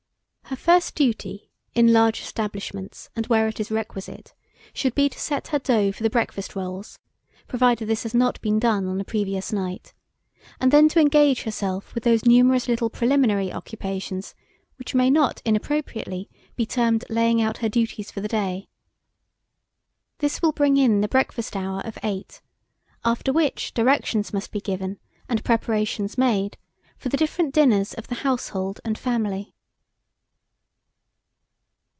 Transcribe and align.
HER 0.51 0.57
FIRST 0.57 0.95
DUTY, 0.95 1.49
in 1.75 1.93
large 1.93 2.19
establishments 2.19 3.09
and 3.15 3.25
where 3.27 3.47
it 3.47 3.61
is 3.61 3.71
requisite, 3.71 4.33
should 4.73 4.93
be 4.93 5.07
to 5.07 5.17
set 5.17 5.47
her 5.47 5.59
dough 5.59 5.93
for 5.93 6.03
the 6.03 6.09
breakfast 6.09 6.57
rolls, 6.57 6.99
provided 7.47 7.87
this 7.87 8.03
has 8.03 8.13
not 8.13 8.41
been 8.41 8.59
done 8.59 8.85
on 8.85 8.97
the 8.97 9.05
previous 9.05 9.53
night, 9.53 9.93
and 10.59 10.69
then 10.69 10.89
to 10.89 10.99
engage 10.99 11.43
herself 11.43 11.95
with 11.95 12.03
those 12.03 12.25
numerous 12.25 12.67
little 12.67 12.89
preliminary 12.89 13.49
occupations 13.49 14.35
which 14.75 14.93
may 14.93 15.09
not 15.09 15.41
inappropriately 15.45 16.29
be 16.57 16.65
termed 16.65 17.05
laying 17.09 17.41
out 17.41 17.59
her 17.59 17.69
duties 17.69 18.11
for 18.11 18.19
the 18.19 18.27
day. 18.27 18.67
This 20.17 20.41
will 20.41 20.51
bring 20.51 20.75
in 20.75 20.99
the 20.99 21.07
breakfast 21.07 21.55
hour 21.55 21.79
of 21.87 21.97
eight, 22.03 22.41
after 23.05 23.31
which, 23.31 23.73
directions 23.73 24.33
must 24.33 24.51
be 24.51 24.59
given, 24.59 24.99
and 25.29 25.45
preparations 25.45 26.17
made, 26.17 26.57
for 26.97 27.07
the 27.07 27.15
different 27.15 27.53
dinners 27.53 27.93
of 27.93 28.07
the 28.07 28.15
household 28.15 28.81
and 28.83 28.97
family. 28.97 29.53